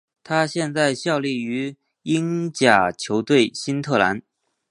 [0.23, 4.23] 他现在效力于英甲球队新特兰。